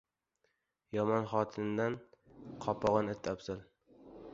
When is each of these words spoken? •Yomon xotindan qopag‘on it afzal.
•Yomon 0.97 1.29
xotindan 1.35 2.01
qopag‘on 2.67 3.17
it 3.17 3.35
afzal. 3.37 3.67